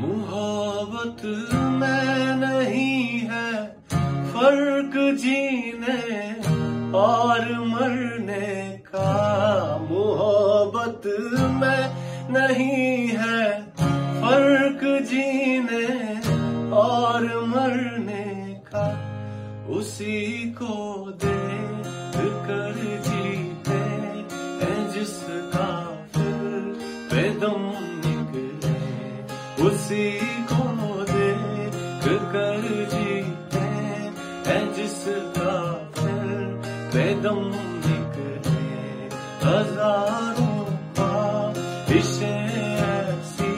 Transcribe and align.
मोहब्बत 0.00 1.22
में 1.80 2.36
नहीं 2.36 3.20
है 3.30 3.52
फ़र्क 4.32 4.94
जीने 5.22 6.00
और 6.98 7.42
मरने 7.68 8.48
का। 8.86 9.12
मोहब्बत 9.90 11.02
में 11.60 11.82
नहीं 12.30 13.08
है 13.20 13.42
फ़र्क 14.22 14.82
जीने 15.10 15.86
और 16.76 17.22
मरने 17.46 18.24
का। 18.68 18.86
उसी 19.76 20.20
को 20.58 20.74
देख 21.24 22.22
कर 22.46 22.74
जीते 23.06 23.78
हैं 24.60 24.90
जिसका 24.94 25.68
फिर 26.14 26.32
बेदम 27.12 27.62
उसी 29.64 30.06
को 30.50 30.64
देख 31.10 32.06
कर 32.32 32.64
जीते 32.92 33.62
हैं 34.46 34.64
जिसका 34.76 35.54
फिर 35.96 36.26
बेदम 36.94 37.40
निकले। 37.86 38.64
हज़ारों 39.44 40.58
ख्वाहिशें 40.96 42.42
ऐसी 42.80 43.54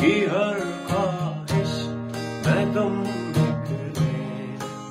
कि 0.00 0.12
हर 0.32 0.60
ख्वाहिश 0.90 1.72
बेदम 2.46 2.94
निकले। 3.38 4.14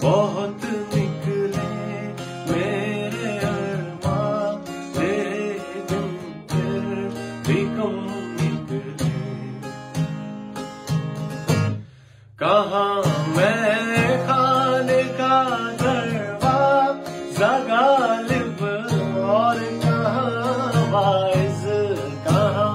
बहुत 0.03 0.66
निकले 0.95 1.70
मेरे 2.52 3.38
अरमां 3.52 4.55
तेरे 4.98 5.81
कहाँ 12.42 12.95
मैं 13.38 14.17
खाने 14.28 15.03
का 15.20 15.36
दरवाज़ा 15.81 17.52
गालिब 17.70 18.61
और 19.30 19.59
कहाँ 19.83 20.81
वाइज, 20.94 21.61
कहाँ 22.25 22.72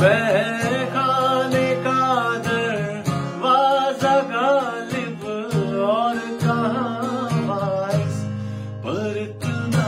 मैं 0.00 0.86
खाने 0.94 1.68
का 1.84 2.00
दरवाज़ा 2.48 4.16
गालिब 4.32 5.24
और 5.90 6.18
कहाँ 6.44 7.28
वाइज, 7.50 8.16
पर 8.86 9.18
इतना 9.22 9.86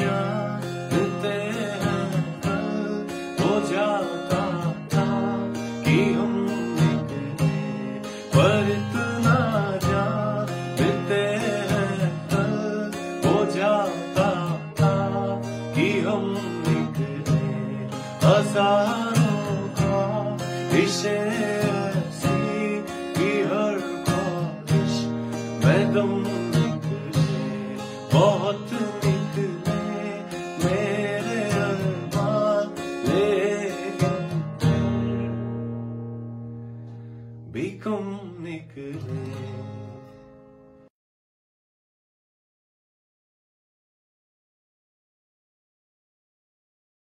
जानते 0.00 1.36
हैं 1.54 2.10
हो 3.40 3.60
जाता 3.70 4.44
था 4.94 5.08
कि 5.84 5.96
हम 6.12 6.41
ही 15.82 15.92
हम 16.00 16.26
निकले 16.64 17.38
हज़ारों 18.24 19.62
का 19.78 19.96
की 23.16 23.30
हर 23.50 23.78
बारिश 24.08 24.94
मैं 25.64 25.82
दम 25.94 26.12
बहुत 28.12 28.72
निकले 29.04 29.48
मेरे 30.62 31.42
ले 33.08 33.26
भी 37.52 37.68
निकले। 38.48 39.71